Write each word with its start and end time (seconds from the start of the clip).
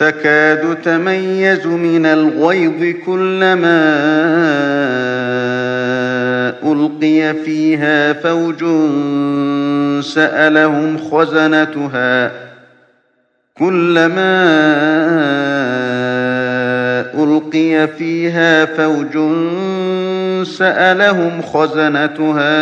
تكاد 0.00 0.82
تميز 0.82 1.66
من 1.66 2.06
الغيظ 2.06 2.96
كلما 3.06 3.82
ألقي 6.64 7.34
فيها 7.44 8.12
فوج 8.12 8.64
سألهم 10.04 10.98
خزنتها. 10.98 12.30
كلما 13.58 14.46
ألقي 17.14 17.88
فيها 17.98 18.64
فوج 18.64 19.12
سألهم 20.46 21.42
خزنتها. 21.42 22.60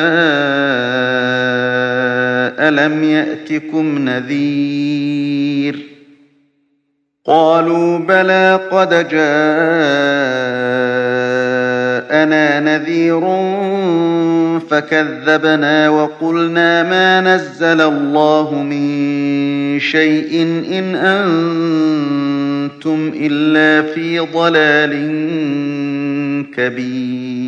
ألم 2.68 3.04
يأتكم 3.04 3.98
نذير؟ 3.98 5.97
قالوا 7.28 7.98
بلى 7.98 8.60
قد 8.70 8.88
جاءنا 8.88 9.10
نذير 12.60 13.20
فكذبنا 14.70 15.88
وقلنا 15.88 16.82
ما 16.82 17.20
نزل 17.20 17.80
الله 17.80 18.54
من 18.54 19.80
شيء 19.80 20.42
إن 20.72 20.94
أنتم 20.94 23.12
إلا 23.14 23.92
في 23.92 24.18
ضلال 24.18 24.92
كبير. 26.56 27.47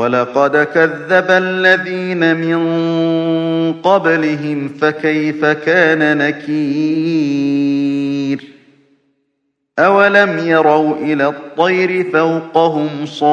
ولقد 0.00 0.56
كذب 0.56 1.30
الذين 1.30 2.36
من 2.36 2.60
قبلهم 3.72 4.68
فكيف 4.68 5.44
كان 5.44 6.18
نكير؟ 6.18 6.60
أولم 9.78 10.38
يروا 10.38 10.96
إلى 10.96 11.28
الطير 11.28 12.10
فوقهم 12.12 13.06
صافات 13.06 13.28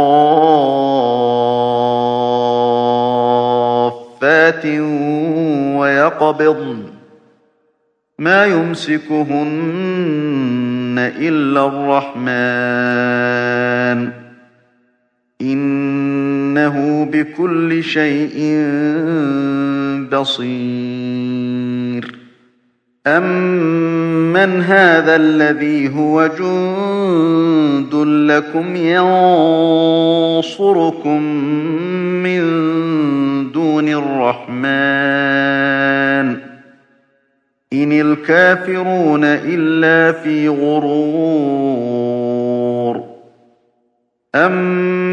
ويقبضن 5.79 6.83
ما 8.19 8.45
يمسكهن 8.45 9.35
إلا 11.19 11.65
الرحمن. 11.67 12.97
إنه 16.67 17.05
بكل 17.05 17.83
شيء 17.83 18.61
بصير. 20.11 22.17
أمن 23.07 24.61
هذا 24.61 25.15
الذي 25.15 25.95
هو 25.95 26.27
جند 26.27 27.93
لكم 28.31 28.75
ينصركم 30.35 31.21
من 32.23 32.41
دون 33.51 33.89
الرحمن 33.89 34.67
إن 37.73 37.91
الكافرون 37.91 39.23
إلا 39.23 40.11
في 40.11 40.49
غرور. 40.49 41.77
أمن 44.35 44.96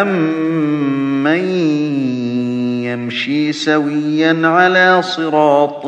أمن 0.00 1.44
يمشي 2.84 3.52
سويا 3.52 4.46
على 4.46 5.02
صراط 5.02 5.86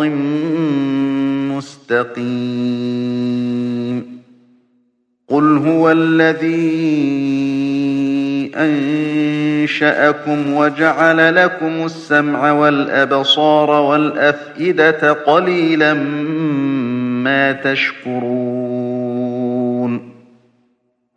مستقيم 1.57 3.05
قل 5.29 5.57
هو 5.59 5.91
الذي 5.91 6.85
أنشأكم 8.57 10.55
وجعل 10.55 11.35
لكم 11.35 11.85
السمع 11.85 12.53
والأبصار 12.53 13.71
والأفئدة 13.71 15.13
قليلا 15.13 15.95
ما 17.25 17.53
تشكرون 17.53 18.74